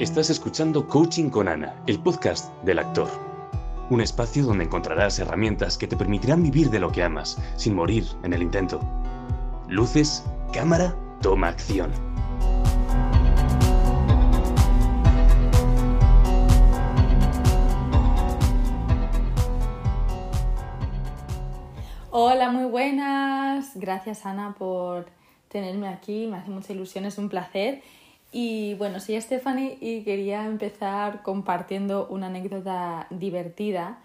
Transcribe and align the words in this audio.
Estás 0.00 0.30
escuchando 0.30 0.86
Coaching 0.86 1.28
con 1.28 1.48
Ana, 1.48 1.74
el 1.88 1.98
podcast 1.98 2.54
del 2.62 2.78
actor. 2.78 3.08
Un 3.90 4.00
espacio 4.00 4.44
donde 4.44 4.62
encontrarás 4.62 5.18
herramientas 5.18 5.76
que 5.76 5.88
te 5.88 5.96
permitirán 5.96 6.40
vivir 6.40 6.70
de 6.70 6.78
lo 6.78 6.92
que 6.92 7.02
amas, 7.02 7.36
sin 7.56 7.74
morir 7.74 8.04
en 8.22 8.32
el 8.32 8.42
intento. 8.42 8.78
Luces, 9.66 10.24
cámara, 10.52 10.94
toma 11.20 11.48
acción. 11.48 11.90
Hola, 22.12 22.52
muy 22.52 22.66
buenas. 22.66 23.72
Gracias 23.74 24.24
Ana 24.24 24.54
por 24.56 25.06
tenerme 25.48 25.88
aquí. 25.88 26.28
Me 26.28 26.36
hace 26.36 26.50
mucha 26.50 26.72
ilusión, 26.72 27.04
es 27.04 27.18
un 27.18 27.28
placer. 27.28 27.82
Y 28.30 28.74
bueno, 28.74 29.00
soy 29.00 29.20
Stephanie 29.20 29.78
y 29.80 30.02
quería 30.02 30.44
empezar 30.44 31.22
compartiendo 31.22 32.06
una 32.10 32.26
anécdota 32.26 33.06
divertida. 33.10 33.98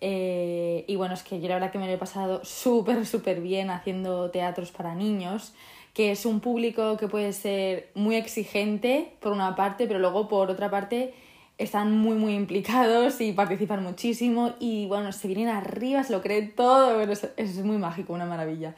Eh, 0.00 0.84
y 0.86 0.96
bueno, 0.96 1.14
es 1.14 1.22
que 1.22 1.40
yo 1.40 1.48
la 1.48 1.54
verdad 1.54 1.72
que 1.72 1.78
me 1.78 1.86
lo 1.86 1.92
he 1.92 1.98
pasado 1.98 2.44
súper, 2.44 3.04
súper 3.06 3.40
bien 3.40 3.70
haciendo 3.70 4.30
teatros 4.30 4.70
para 4.70 4.94
niños, 4.94 5.52
que 5.92 6.12
es 6.12 6.24
un 6.24 6.40
público 6.40 6.96
que 6.96 7.08
puede 7.08 7.32
ser 7.32 7.90
muy 7.94 8.16
exigente 8.16 9.12
por 9.20 9.32
una 9.32 9.54
parte, 9.56 9.86
pero 9.86 9.98
luego 9.98 10.28
por 10.28 10.50
otra 10.50 10.70
parte 10.70 11.12
están 11.58 11.92
muy, 11.92 12.16
muy 12.16 12.34
implicados 12.34 13.20
y 13.20 13.32
participan 13.32 13.82
muchísimo 13.82 14.54
y 14.60 14.86
bueno, 14.86 15.12
se 15.12 15.26
vienen 15.26 15.48
arriba, 15.48 16.04
se 16.04 16.12
lo 16.12 16.22
creen 16.22 16.54
todo, 16.54 17.00
es, 17.00 17.28
es 17.36 17.56
muy 17.64 17.78
mágico, 17.78 18.12
una 18.12 18.26
maravilla. 18.26 18.76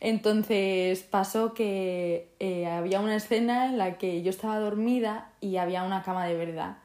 Entonces 0.00 1.02
pasó 1.02 1.54
que 1.54 2.30
eh, 2.38 2.66
había 2.66 3.00
una 3.00 3.16
escena 3.16 3.66
en 3.66 3.78
la 3.78 3.98
que 3.98 4.22
yo 4.22 4.30
estaba 4.30 4.58
dormida 4.58 5.32
y 5.40 5.56
había 5.56 5.82
una 5.82 6.02
cama 6.02 6.26
de 6.26 6.36
verdad. 6.36 6.78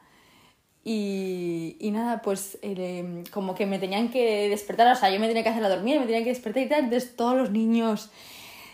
Y, 0.82 1.76
y 1.80 1.92
nada, 1.92 2.20
pues 2.22 2.58
eh, 2.62 3.24
como 3.30 3.54
que 3.54 3.66
me 3.66 3.78
tenían 3.78 4.10
que 4.10 4.48
despertar, 4.50 4.92
o 4.92 4.96
sea, 4.96 5.10
yo 5.10 5.18
me 5.18 5.28
tenía 5.28 5.42
que 5.42 5.48
hacer 5.48 5.62
la 5.62 5.70
dormida, 5.70 5.98
me 5.98 6.06
tenían 6.06 6.24
que 6.24 6.30
despertar 6.30 6.62
y 6.62 6.68
tal, 6.68 6.84
entonces 6.84 7.16
todos 7.16 7.36
los 7.36 7.50
niños 7.50 8.10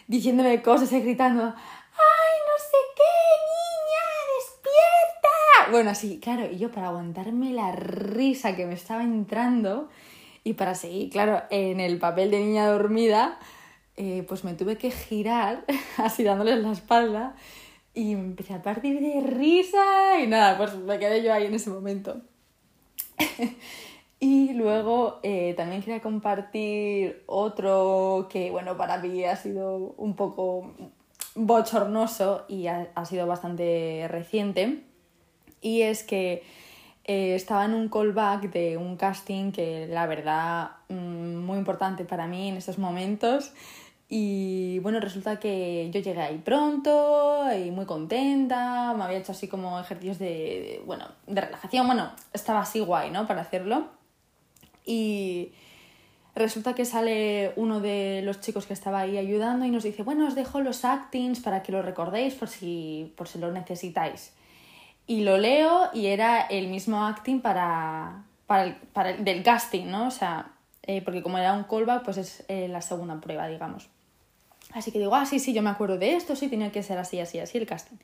diciéndome 0.08 0.60
cosas 0.60 0.90
y 0.90 1.00
gritando, 1.00 1.44
¡ay, 1.44 1.54
no 1.54 2.58
sé 2.58 2.78
qué, 2.96 3.12
niña, 3.46 4.02
despierta! 4.38 5.70
Bueno, 5.70 5.90
así, 5.90 6.18
claro, 6.18 6.50
y 6.50 6.58
yo 6.58 6.72
para 6.72 6.88
aguantarme 6.88 7.52
la 7.52 7.70
risa 7.70 8.56
que 8.56 8.66
me 8.66 8.74
estaba 8.74 9.04
entrando 9.04 9.88
y 10.42 10.54
para 10.54 10.74
seguir, 10.74 11.10
claro, 11.10 11.44
en 11.50 11.78
el 11.78 11.98
papel 11.98 12.32
de 12.32 12.40
niña 12.40 12.66
dormida, 12.66 13.38
eh, 13.96 14.24
pues 14.26 14.44
me 14.44 14.54
tuve 14.54 14.76
que 14.76 14.90
girar, 14.90 15.64
así 15.96 16.24
dándoles 16.24 16.62
la 16.62 16.72
espalda, 16.72 17.34
y 17.94 18.14
me 18.14 18.22
empecé 18.22 18.54
a 18.54 18.62
partir 18.62 19.00
de 19.00 19.20
risa 19.20 20.20
y 20.22 20.26
nada, 20.26 20.56
pues 20.56 20.74
me 20.76 20.98
quedé 20.98 21.22
yo 21.22 21.32
ahí 21.32 21.46
en 21.46 21.54
ese 21.54 21.70
momento. 21.70 22.20
y 24.20 24.52
luego 24.54 25.20
eh, 25.22 25.54
también 25.56 25.82
quería 25.82 26.00
compartir 26.00 27.22
otro 27.26 28.28
que, 28.30 28.50
bueno, 28.50 28.76
para 28.76 28.98
mí 28.98 29.24
ha 29.24 29.36
sido 29.36 29.94
un 29.96 30.14
poco 30.14 30.72
bochornoso 31.34 32.44
y 32.48 32.66
ha, 32.68 32.90
ha 32.94 33.04
sido 33.04 33.26
bastante 33.26 34.06
reciente. 34.08 34.84
Y 35.60 35.82
es 35.82 36.04
que 36.04 36.42
eh, 37.04 37.34
estaba 37.34 37.64
en 37.64 37.74
un 37.74 37.88
callback 37.88 38.50
de 38.50 38.76
un 38.76 38.96
casting 38.96 39.52
que 39.52 39.86
la 39.88 40.06
verdad 40.06 40.70
mmm, 40.88 41.36
muy 41.36 41.58
importante 41.58 42.04
para 42.04 42.26
mí 42.26 42.48
en 42.48 42.56
estos 42.56 42.78
momentos 42.78 43.52
y 44.12 44.80
bueno, 44.80 44.98
resulta 44.98 45.38
que 45.38 45.88
yo 45.92 46.00
llegué 46.00 46.20
ahí 46.20 46.38
pronto 46.38 47.46
y 47.54 47.70
muy 47.70 47.86
contenta, 47.86 48.92
me 48.92 49.04
había 49.04 49.18
hecho 49.18 49.30
así 49.30 49.46
como 49.46 49.78
ejercicios 49.78 50.18
de, 50.18 50.82
bueno, 50.84 51.06
de 51.28 51.40
relajación, 51.40 51.86
bueno, 51.86 52.10
estaba 52.32 52.58
así 52.58 52.80
guay, 52.80 53.12
¿no? 53.12 53.28
Para 53.28 53.42
hacerlo. 53.42 53.86
Y 54.84 55.52
resulta 56.34 56.74
que 56.74 56.84
sale 56.84 57.52
uno 57.54 57.78
de 57.78 58.22
los 58.24 58.40
chicos 58.40 58.66
que 58.66 58.72
estaba 58.72 58.98
ahí 58.98 59.16
ayudando 59.16 59.64
y 59.64 59.70
nos 59.70 59.84
dice, 59.84 60.02
bueno, 60.02 60.26
os 60.26 60.34
dejo 60.34 60.60
los 60.60 60.84
actings 60.84 61.38
para 61.38 61.62
que 61.62 61.70
lo 61.70 61.80
recordéis 61.80 62.34
por 62.34 62.48
si, 62.48 63.12
por 63.16 63.28
si 63.28 63.38
lo 63.38 63.52
necesitáis. 63.52 64.32
Y 65.06 65.22
lo 65.22 65.38
leo 65.38 65.90
y 65.92 66.06
era 66.06 66.42
el 66.42 66.68
mismo 66.68 67.04
acting 67.04 67.40
para, 67.40 68.24
para, 68.46 68.64
el, 68.64 68.74
para 68.74 69.10
el 69.10 69.24
del 69.24 69.42
casting, 69.42 69.86
¿no? 69.86 70.06
O 70.06 70.10
sea, 70.10 70.52
eh, 70.82 71.02
porque 71.02 71.22
como 71.22 71.38
era 71.38 71.52
un 71.52 71.64
callback, 71.64 72.04
pues 72.04 72.16
es 72.16 72.44
eh, 72.48 72.68
la 72.68 72.80
segunda 72.80 73.20
prueba, 73.20 73.48
digamos. 73.48 73.88
Así 74.72 74.92
que 74.92 74.98
digo, 74.98 75.14
ah, 75.14 75.26
sí, 75.26 75.38
sí, 75.38 75.52
yo 75.52 75.62
me 75.62 75.70
acuerdo 75.70 75.98
de 75.98 76.14
esto, 76.14 76.36
sí, 76.36 76.48
tenía 76.48 76.70
que 76.70 76.82
ser 76.82 76.98
así, 76.98 77.18
así, 77.20 77.38
así 77.38 77.58
el 77.58 77.66
casting. 77.66 77.96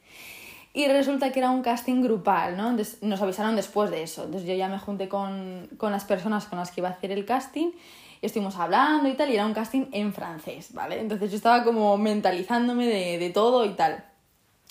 Y 0.75 0.89
resulta 0.89 1.33
que 1.33 1.39
era 1.39 1.51
un 1.51 1.63
casting 1.63 2.03
grupal, 2.03 2.57
¿no? 2.57 2.69
Entonces, 2.71 3.03
nos 3.03 3.23
avisaron 3.23 3.57
después 3.57 3.91
de 3.91 4.03
eso. 4.03 4.25
Entonces 4.25 4.49
yo 4.49 4.55
ya 4.55 4.69
me 4.69 4.79
junté 4.79 5.09
con, 5.09 5.69
con 5.79 5.91
las 5.91 6.05
personas 6.05 6.45
con 6.47 6.59
las 6.59 6.71
que 6.71 6.81
iba 6.81 6.89
a 6.89 6.93
hacer 6.93 7.13
el 7.13 7.25
casting 7.25 7.71
y 8.21 8.27
estuvimos 8.27 8.57
hablando 8.57 9.09
y 9.09 9.15
tal, 9.15 9.31
y 9.31 9.35
era 9.35 9.47
un 9.47 9.55
casting 9.55 9.87
en 9.93 10.13
francés, 10.13 10.75
¿vale? 10.75 11.01
Entonces 11.01 11.31
yo 11.31 11.37
estaba 11.37 11.65
como 11.65 11.97
mentalizándome 11.97 12.87
de, 12.87 13.19
de 13.19 13.31
todo 13.31 13.65
y 13.65 13.71
tal. 13.71 14.05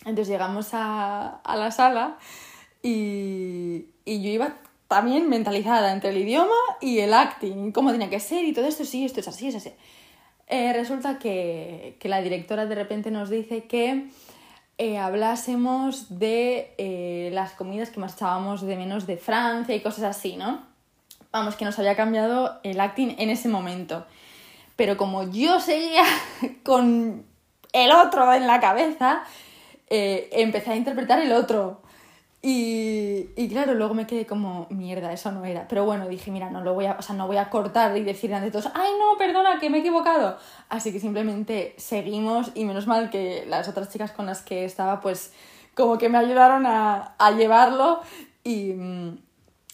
Entonces 0.02 0.28
llegamos 0.28 0.74
a, 0.74 1.38
a 1.38 1.56
la 1.56 1.72
sala 1.72 2.18
y, 2.84 3.86
y 4.06 4.22
yo 4.22 4.30
iba 4.30 4.56
también 4.88 5.30
mentalizada 5.30 5.92
entre 5.92 6.12
el 6.12 6.18
idioma 6.18 6.54
y 6.82 7.00
el 7.00 7.14
acting, 7.14 7.72
cómo 7.72 7.92
tenía 7.92 8.10
que 8.10 8.20
ser 8.20 8.46
y 8.46 8.54
todo 8.54 8.68
esto, 8.68 8.86
sí, 8.86 9.06
esto 9.06 9.20
es 9.20 9.28
así, 9.28 9.48
es 9.48 9.56
así. 9.56 9.72
Eh, 10.48 10.74
resulta 10.74 11.18
que, 11.18 11.98
que, 12.00 12.08
la 12.08 12.22
directora 12.22 12.68
de 12.68 12.76
repente 12.76 13.10
nos 13.10 13.32
dice 13.32 13.64
que 13.64 14.10
eh, 14.78 14.98
hablásemos 15.00 16.20
de 16.20 16.76
eh, 16.78 17.30
las 17.34 17.54
comidas 17.54 17.90
que 17.90 18.00
más 18.00 18.16
de 18.62 18.76
menos 18.76 19.08
de 19.08 19.18
Francia 19.18 19.74
y 19.74 19.80
cosas 19.80 20.04
así, 20.04 20.38
¿no? 20.38 20.62
Vamos, 21.32 21.56
que 21.56 21.66
nos 21.66 21.80
había 21.80 21.96
cambiado 21.96 22.60
el 22.64 22.80
acting 22.80 23.16
en 23.18 23.30
ese 23.30 23.50
momento. 23.50 24.06
Pero 24.76 24.98
como 24.98 25.24
yo 25.24 25.60
seguía 25.60 26.04
con 26.64 27.26
el 27.74 27.92
otro 27.92 28.32
en 28.34 28.46
la 28.46 28.60
cabeza, 28.60 29.24
empecé 29.90 30.72
a 30.72 30.76
interpretar 30.76 31.20
el 31.20 31.32
otro. 31.32 31.82
Y, 32.48 33.32
y, 33.36 33.50
claro, 33.50 33.74
luego 33.74 33.96
me 33.96 34.06
quedé 34.06 34.28
como, 34.28 34.68
mierda, 34.70 35.12
eso 35.12 35.32
no 35.32 35.46
era. 35.46 35.68
Pero 35.68 35.84
bueno, 35.84 36.08
dije, 36.08 36.30
mira, 36.30 36.52
no 36.52 36.62
lo 36.62 36.76
voy 36.76 36.86
a, 36.86 36.96
o 37.00 37.02
sea, 37.02 37.16
no 37.16 37.26
voy 37.26 37.38
a 37.38 37.50
cortar 37.50 37.98
y 37.98 38.04
decir 38.04 38.32
ante 38.36 38.52
todos, 38.52 38.70
ay 38.76 38.92
no, 39.00 39.18
perdona, 39.18 39.60
que 39.60 39.72
me 39.72 39.78
he 39.78 39.80
equivocado. 39.80 40.38
Así 40.70 40.92
que 40.92 41.00
simplemente 41.00 41.74
seguimos 41.78 42.52
y 42.54 42.66
menos 42.66 42.86
mal 42.86 43.10
que 43.10 43.46
las 43.48 43.68
otras 43.68 43.90
chicas 43.90 44.12
con 44.12 44.28
las 44.28 44.44
que 44.44 44.64
estaba, 44.64 45.02
pues 45.02 45.34
como 45.74 45.98
que 45.98 46.08
me 46.08 46.20
ayudaron 46.20 46.68
a, 46.68 47.16
a 47.18 47.32
llevarlo 47.32 48.02
y, 48.44 48.76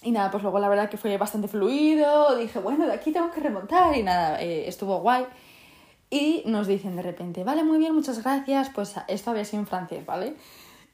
y 0.02 0.12
nada, 0.12 0.32
pues 0.32 0.42
luego 0.42 0.58
la 0.60 0.70
verdad 0.70 0.90
que 0.90 0.96
fue 0.96 1.18
bastante 1.18 1.50
fluido, 1.50 2.38
dije, 2.38 2.60
bueno, 2.60 2.88
de 2.88 2.94
aquí 2.94 3.12
tengo 3.12 3.32
que 3.32 3.42
remontar 3.42 3.98
y 3.98 4.04
nada, 4.04 4.42
eh, 4.42 4.70
estuvo 4.70 5.00
guay. 5.00 5.26
Y 6.12 6.44
nos 6.46 6.68
dicen 6.68 6.96
de 6.96 7.02
repente, 7.02 7.44
vale, 7.44 7.64
muy 7.64 7.80
bien, 7.80 7.96
muchas 7.96 8.22
gracias, 8.22 8.70
pues 8.70 8.94
esto 9.08 9.32
había 9.32 9.46
sido 9.46 9.62
en 9.62 9.68
francés, 9.68 10.06
¿vale? 10.06 10.36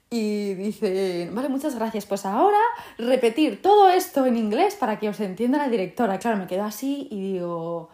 Y 0.09 0.53
dice, 0.53 1.29
vale, 1.33 1.49
muchas 1.49 1.75
gracias. 1.75 2.05
Pues 2.05 2.25
ahora 2.25 2.59
repetir 2.97 3.61
todo 3.61 3.89
esto 3.89 4.25
en 4.25 4.37
inglés 4.37 4.75
para 4.75 4.99
que 4.99 5.09
os 5.09 5.19
entienda 5.19 5.57
la 5.57 5.69
directora. 5.69 6.17
Claro, 6.17 6.37
me 6.37 6.47
quedo 6.47 6.63
así 6.63 7.07
y 7.11 7.33
digo, 7.33 7.89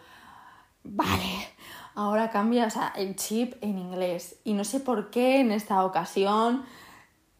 vale, 0.84 1.48
ahora 1.94 2.30
cambia 2.30 2.68
el 2.96 3.16
chip 3.16 3.54
en 3.62 3.78
inglés. 3.78 4.36
Y 4.44 4.52
no 4.52 4.64
sé 4.64 4.78
por 4.78 5.10
qué 5.10 5.40
en 5.40 5.50
esta 5.50 5.84
ocasión 5.84 6.64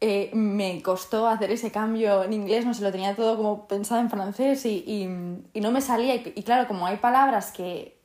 eh, 0.00 0.30
me 0.34 0.82
costó 0.82 1.28
hacer 1.28 1.52
ese 1.52 1.70
cambio 1.70 2.24
en 2.24 2.32
inglés, 2.32 2.66
no 2.66 2.74
se 2.74 2.82
lo 2.82 2.90
tenía 2.90 3.14
todo 3.14 3.36
como 3.36 3.68
pensado 3.68 4.00
en 4.00 4.10
francés 4.10 4.66
y, 4.66 4.84
y, 5.54 5.60
no 5.60 5.70
me 5.70 5.80
salía. 5.80 6.16
Y 6.16 6.42
claro, 6.42 6.66
como 6.66 6.86
hay 6.86 6.96
palabras 6.96 7.52
que 7.52 7.96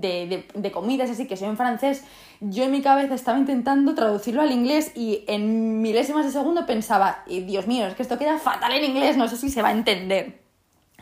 de, 0.00 0.26
de, 0.26 0.46
de, 0.54 0.72
comidas 0.72 1.10
así 1.10 1.26
que 1.26 1.36
soy 1.36 1.48
en 1.48 1.56
francés, 1.56 2.04
yo 2.40 2.64
en 2.64 2.72
mi 2.72 2.82
cabeza 2.82 3.14
estaba 3.14 3.38
intentando 3.38 3.94
traducirlo 3.94 4.42
al 4.42 4.52
inglés 4.52 4.92
y 4.94 5.24
en 5.28 5.80
milésimas 5.80 6.26
de 6.26 6.32
segundo 6.32 6.66
pensaba, 6.66 7.24
Dios 7.26 7.66
mío, 7.66 7.86
es 7.86 7.94
que 7.94 8.02
esto 8.02 8.18
queda 8.18 8.38
fatal 8.38 8.72
en 8.72 8.84
inglés, 8.84 9.16
no 9.16 9.28
sé 9.28 9.36
si 9.36 9.50
se 9.50 9.62
va 9.62 9.68
a 9.68 9.72
entender. 9.72 10.40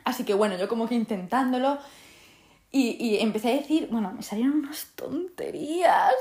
Así 0.04 0.24
que 0.24 0.34
bueno, 0.34 0.56
yo 0.58 0.68
como 0.68 0.88
que 0.88 0.94
intentándolo 0.94 1.78
y, 2.70 2.96
y 2.98 3.18
empecé 3.20 3.52
a 3.52 3.56
decir, 3.56 3.88
bueno, 3.90 4.12
me 4.12 4.22
salieron 4.22 4.58
unas 4.58 4.92
tonterías 4.94 6.14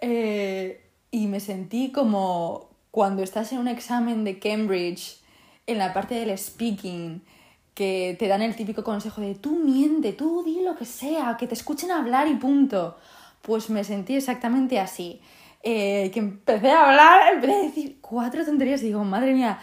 eh, 0.00 0.84
y 1.10 1.26
me 1.26 1.40
sentí 1.40 1.92
como 1.92 2.70
cuando 2.90 3.22
estás 3.22 3.52
en 3.52 3.58
un 3.58 3.68
examen 3.68 4.24
de 4.24 4.38
Cambridge 4.38 5.20
en 5.66 5.78
la 5.78 5.92
parte 5.92 6.14
del 6.14 6.36
speaking 6.36 7.22
que 7.80 8.14
te 8.18 8.28
dan 8.28 8.42
el 8.42 8.54
típico 8.54 8.84
consejo 8.84 9.22
de 9.22 9.34
tú 9.34 9.56
miente, 9.56 10.12
tú 10.12 10.42
di 10.44 10.60
lo 10.60 10.76
que 10.76 10.84
sea, 10.84 11.38
que 11.38 11.46
te 11.46 11.54
escuchen 11.54 11.90
hablar 11.90 12.28
y 12.28 12.34
punto. 12.34 12.98
Pues 13.40 13.70
me 13.70 13.84
sentí 13.84 14.16
exactamente 14.16 14.78
así. 14.78 15.22
Eh, 15.62 16.10
que 16.12 16.18
empecé 16.18 16.72
a 16.72 16.90
hablar, 16.90 17.32
empecé 17.32 17.54
a 17.54 17.62
decir 17.62 17.98
cuatro 18.02 18.44
tonterías 18.44 18.82
y 18.82 18.88
digo, 18.88 19.02
madre 19.04 19.32
mía. 19.32 19.60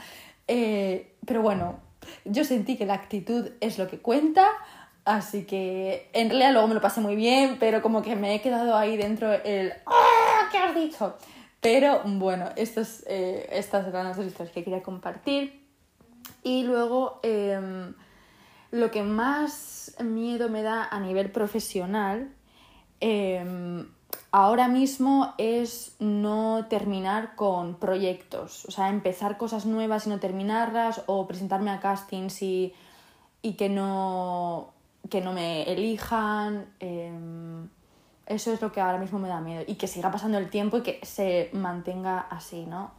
Eh, 0.47 1.13
pero 1.27 1.43
bueno, 1.43 1.79
yo 2.25 2.43
sentí 2.43 2.75
que 2.75 2.87
la 2.87 2.95
actitud 2.95 3.51
es 3.61 3.77
lo 3.77 3.87
que 3.87 3.99
cuenta, 3.99 4.47
así 5.05 5.43
que 5.43 6.09
en 6.13 6.29
realidad 6.29 6.53
luego 6.53 6.69
me 6.69 6.73
lo 6.73 6.81
pasé 6.81 7.01
muy 7.01 7.15
bien, 7.15 7.57
pero 7.59 7.83
como 7.83 8.01
que 8.01 8.15
me 8.15 8.33
he 8.33 8.41
quedado 8.41 8.75
ahí 8.75 8.97
dentro 8.97 9.31
el 9.31 9.73
¡Ah! 9.85 10.49
¿Qué 10.51 10.57
has 10.57 10.73
dicho? 10.73 11.17
Pero 11.61 12.01
bueno, 12.03 12.49
estos, 12.55 13.03
eh, 13.05 13.47
estas 13.51 13.85
eran 13.85 14.05
las 14.05 14.17
dos 14.17 14.25
historias 14.25 14.55
que 14.55 14.63
quería 14.63 14.81
compartir. 14.81 15.67
Y 16.43 16.63
luego, 16.63 17.19
em, 17.21 17.93
lo 18.71 18.91
que 18.91 19.03
más 19.03 19.95
miedo 20.03 20.49
me 20.49 20.63
da 20.63 20.87
a 20.89 20.99
nivel 20.99 21.31
profesional, 21.31 22.29
em, 22.99 23.87
ahora 24.31 24.67
mismo 24.67 25.33
es 25.37 25.95
no 25.99 26.65
terminar 26.69 27.35
con 27.35 27.75
proyectos, 27.75 28.65
o 28.65 28.71
sea, 28.71 28.89
empezar 28.89 29.37
cosas 29.37 29.65
nuevas 29.65 30.07
y 30.07 30.09
no 30.09 30.19
terminarlas, 30.19 31.03
o 31.07 31.27
presentarme 31.27 31.71
a 31.71 31.79
castings 31.79 32.41
y, 32.41 32.73
y 33.41 33.53
que, 33.53 33.69
no, 33.69 34.73
que 35.09 35.21
no 35.21 35.33
me 35.33 35.63
elijan. 35.71 36.65
Em, 36.79 37.69
eso 38.25 38.51
es 38.51 38.61
lo 38.61 38.71
que 38.71 38.81
ahora 38.81 38.97
mismo 38.97 39.19
me 39.19 39.29
da 39.29 39.39
miedo 39.39 39.63
y 39.65 39.75
que 39.75 39.87
siga 39.87 40.11
pasando 40.11 40.37
el 40.37 40.49
tiempo 40.49 40.77
y 40.77 40.83
que 40.83 40.99
se 41.03 41.49
mantenga 41.53 42.19
así, 42.19 42.65
¿no? 42.65 42.91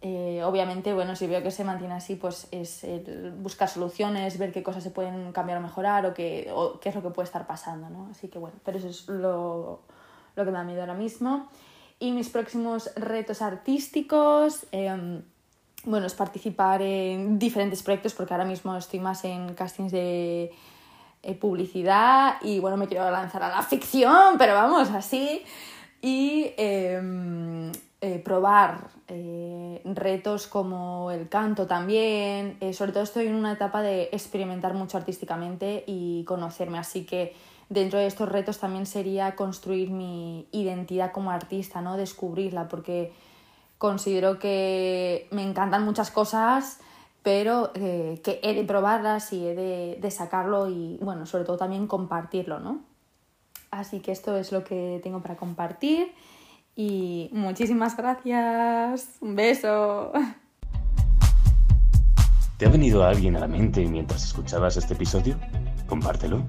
Eh, 0.00 0.42
obviamente, 0.44 0.94
bueno, 0.94 1.16
si 1.16 1.26
veo 1.26 1.42
que 1.42 1.50
se 1.50 1.64
mantiene 1.64 1.94
así, 1.94 2.14
pues 2.14 2.46
es 2.52 2.86
buscar 3.38 3.68
soluciones, 3.68 4.38
ver 4.38 4.52
qué 4.52 4.62
cosas 4.62 4.82
se 4.84 4.90
pueden 4.90 5.32
cambiar 5.32 5.58
o 5.58 5.60
mejorar 5.60 6.06
o 6.06 6.14
qué, 6.14 6.50
o 6.54 6.78
qué 6.78 6.90
es 6.90 6.94
lo 6.94 7.02
que 7.02 7.10
puede 7.10 7.26
estar 7.26 7.46
pasando, 7.46 7.90
¿no? 7.90 8.08
Así 8.10 8.28
que 8.28 8.38
bueno, 8.38 8.56
pero 8.64 8.78
eso 8.78 8.88
es 8.88 9.08
lo, 9.08 9.80
lo 10.36 10.44
que 10.44 10.50
me 10.50 10.58
da 10.58 10.64
miedo 10.64 10.80
ahora 10.80 10.94
mismo. 10.94 11.48
Y 11.98 12.12
mis 12.12 12.28
próximos 12.28 12.90
retos 12.94 13.42
artísticos, 13.42 14.66
em, 14.70 15.22
bueno, 15.84 16.06
es 16.06 16.14
participar 16.14 16.80
en 16.80 17.38
diferentes 17.38 17.82
proyectos 17.82 18.14
porque 18.14 18.34
ahora 18.34 18.44
mismo 18.44 18.76
estoy 18.76 19.00
más 19.00 19.24
en 19.24 19.54
castings 19.54 19.90
de 19.90 20.52
eh, 21.22 21.34
publicidad 21.34 22.36
y 22.42 22.60
bueno, 22.60 22.76
me 22.76 22.86
quiero 22.86 23.10
lanzar 23.10 23.42
a 23.42 23.48
la 23.48 23.62
ficción, 23.62 24.38
pero 24.38 24.54
vamos, 24.54 24.90
así. 24.90 25.42
Y 26.00 26.52
em, 26.56 27.72
eh, 28.00 28.20
probar 28.24 28.88
eh, 29.08 29.82
retos 29.84 30.46
como 30.46 31.10
el 31.10 31.28
canto 31.28 31.66
también. 31.66 32.58
sobre 32.72 32.92
todo 32.92 33.02
estoy 33.02 33.26
en 33.26 33.34
una 33.34 33.52
etapa 33.52 33.82
de 33.82 34.08
experimentar 34.12 34.74
mucho 34.74 34.96
artísticamente 34.96 35.84
y 35.86 36.24
conocerme, 36.24 36.78
así 36.78 37.04
que 37.04 37.34
dentro 37.68 37.98
de 37.98 38.06
estos 38.06 38.28
retos 38.28 38.58
también 38.58 38.86
sería 38.86 39.34
construir 39.34 39.90
mi 39.90 40.46
identidad 40.52 41.12
como 41.12 41.30
artista, 41.30 41.80
¿no? 41.80 41.96
Descubrirla, 41.96 42.68
porque 42.68 43.12
considero 43.78 44.38
que 44.38 45.26
me 45.30 45.42
encantan 45.42 45.84
muchas 45.84 46.10
cosas 46.10 46.80
pero 47.28 47.72
eh, 47.74 48.22
que 48.24 48.40
he 48.42 48.54
de 48.54 48.64
probarlas 48.64 49.34
y 49.34 49.46
he 49.46 49.54
de, 49.54 50.10
sacarlo 50.10 50.70
y, 50.70 50.98
bueno, 51.02 51.26
sobre 51.26 51.44
todo 51.44 51.58
también 51.58 51.86
compartirlo, 51.86 52.58
¿no? 52.58 52.80
Así 53.70 54.00
que 54.00 54.12
esto 54.12 54.36
es 54.36 54.52
lo 54.52 54.64
que 54.64 55.00
tengo 55.02 55.20
para 55.20 55.36
compartir 55.36 56.12
y 56.74 57.28
muchísimas 57.32 57.96
gracias. 57.96 59.16
Un 59.20 59.34
beso. 59.34 60.12
¿Te 62.56 62.66
ha 62.66 62.68
venido 62.70 63.04
alguien 63.04 63.36
a 63.36 63.40
la 63.40 63.48
mente 63.48 63.84
mientras 63.86 64.24
escuchabas 64.24 64.76
este 64.76 64.94
episodio? 64.94 65.36
Compártelo. 65.86 66.42